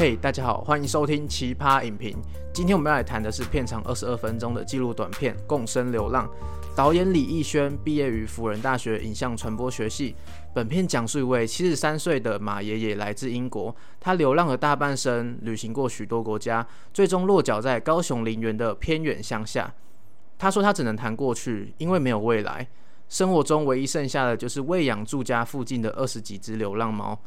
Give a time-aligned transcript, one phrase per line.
[0.00, 2.16] 嘿，大家好，欢迎收听奇葩影评。
[2.54, 6.26] 今天我们要来谈的是片长二十二分钟的纪录短片《共生流浪》。
[6.74, 10.14] 导演李易轩毕业于辅仁大学影像传播学系。
[10.54, 19.70] 本片讲述一位七十三岁的马爷爷来自英国，他流浪了大半生，旅行过许多国家，最终落脚在高雄林园的偏远乡下。
[20.38, 22.66] 他说他只能谈过去，因为没有未来。
[23.10, 27.20] 生活中唯一剩下的就是喂养住家附近的二十几只流浪猫。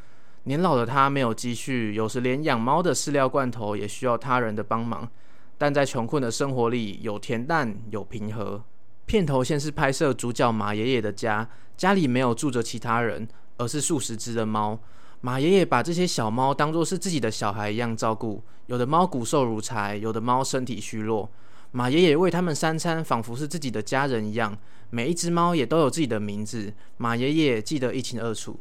[0.46, 5.10] 年老的他没有积蓄，有时连养猫的饲料罐头也需要他人的帮忙。
[5.58, 8.62] 但在穷困的生活里，有恬淡，有平和。
[9.06, 13.26] 片头先是拍摄主角马爷爷的家，家里没有住着其他人，
[13.58, 14.78] 而是数十只的猫。
[15.22, 21.30] 马爷爷把这些小猫当作是自己的小孩一样照顾，有的猫骨瘦如柴，有的猫身体虚弱。
[21.72, 24.58] 马爷爷喂他们三餐，仿佛是自己的家人一样。
[24.90, 28.60] 每一只猫也都有自己的名字，马爷爷记得一清二楚。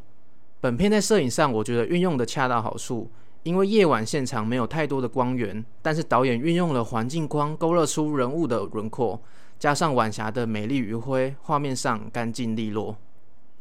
[0.62, 3.10] 本片在摄影上，我觉得运用的恰到好处，
[3.42, 9.20] 因为夜晚现场没有太多的光源，但是导演运用了环境光勾勒出人物的轮廓，
[9.58, 12.96] 加上晚霞的美丽余晖，画面上干净利落。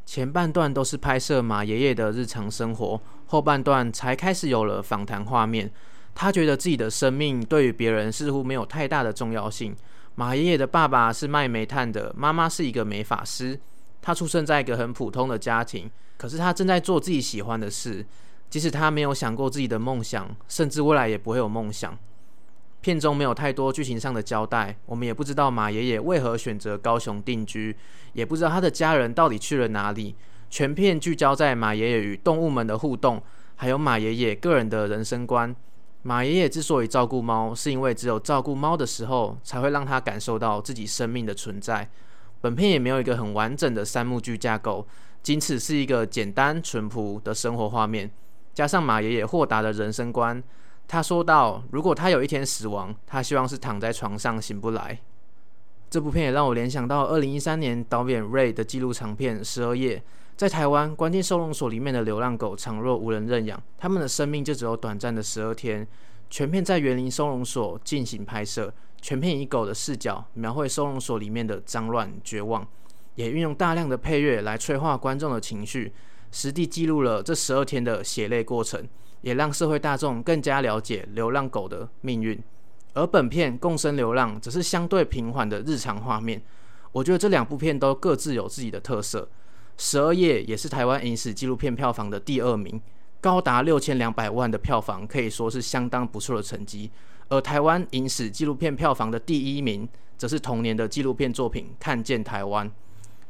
[0.06, 5.68] 前半段都是拍摄马爷爷的日常生活，后半段才开始有了访谈画面。
[6.14, 9.74] 他觉得自己的生命对于别人似乎没有太大的重要性。
[10.14, 13.58] 马爷爷的爸爸是卖煤炭的，妈妈是一个美发师。
[14.02, 15.90] 他出生在一个很普通的家庭。
[16.18, 18.04] 可是他正在做自己喜欢的事，
[18.50, 21.98] 即使他没有想过自己的梦想，甚至未来也不会有梦想。
[22.80, 27.76] 片中没有太多剧情上的交代，我们也不知道马爷爷为何选择高雄定居，
[28.12, 30.14] 也不知道他的家人到底去了哪里。
[30.50, 33.22] 全片聚焦在马爷爷与动物们的互动，
[33.56, 35.54] 还有马爷爷个人的人生观。
[36.02, 41.88] 马爷爷之所以照顾猫，是因为只有照顾猫的时候，才会让他感受到自己生命的存在。
[42.42, 44.86] 本片也没有一个很完整的三幕剧架构。
[45.22, 48.10] 仅此是一个简单淳朴的生活画面，
[48.52, 50.42] 加上马爷爷豁达的人生观。
[50.88, 54.98] 他说道：“如果他有一天死亡，他希望是躺在床上醒不来。”
[55.88, 59.98] 这部片也让我联想到二零一三年导演 Ray 的纪录长片《十二夜》。
[60.36, 65.86] 在台湾关进收容所里面的流浪狗，倘若无人认养，他们的生命就只有短暂的十二天。
[66.32, 68.72] 全片在园林收容所进行拍摄，
[69.02, 72.66] 全片以狗的视角描绘收容所里面的脏乱、绝望。
[73.16, 75.92] 也运用大量的配乐来催化观众的情绪，
[76.30, 78.82] 实地记录了这十二天的血泪过程，
[79.20, 82.42] 也让社会大众更加了解流浪狗的命运。
[82.94, 86.40] 而本片《共生流浪》则是相对平缓的日常画面。
[86.92, 89.20] 我觉得这两部片都各自有自己的特色。
[89.76, 92.80] 《十二夜》也是台湾影史纪录片票房的第二名，
[93.22, 96.90] 高达六千两百万的票房可以说是相当不错的成绩。
[97.28, 99.88] 而台湾影史纪录片票房的第一名，
[100.18, 102.68] 则是同年的纪录片作品《看见台湾》。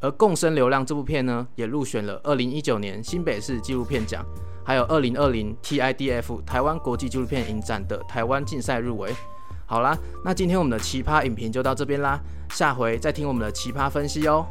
[0.01, 4.25] 而《共生流浪》这部片呢，也入选了二零一九年新北市纪录片奖，
[4.65, 9.15] 还有二零二零 TIDF 台湾国际纪录片影展的台湾竞赛入围。
[9.67, 14.47] 好啦，那今天我们的奇葩影评就到这边啦，下回再听我们的奇葩分析哦。